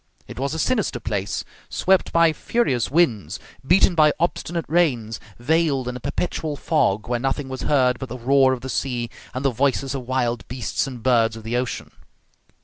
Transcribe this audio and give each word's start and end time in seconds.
It 0.27 0.39
was 0.39 0.55
a 0.55 0.57
sinister 0.57 0.99
place, 0.99 1.45
swept 1.69 2.11
by 2.11 2.33
furious 2.33 2.89
winds, 2.89 3.39
beaten 3.63 3.93
by 3.93 4.13
obstinate 4.19 4.65
rains, 4.67 5.19
veiled 5.37 5.87
in 5.87 5.95
a 5.95 5.99
perpetual 5.99 6.55
fog, 6.55 7.07
where 7.07 7.19
nothing 7.19 7.49
was 7.49 7.61
heard 7.69 7.99
but 7.99 8.09
the 8.09 8.17
roar 8.17 8.51
of 8.51 8.61
the 8.61 8.67
sea 8.69 9.11
and 9.35 9.45
the 9.45 9.51
voices 9.51 9.93
of 9.93 10.07
wild 10.07 10.47
beasts 10.47 10.87
and 10.87 11.03
birds 11.03 11.37
of 11.37 11.43
the 11.43 11.55
ocean. 11.55 11.91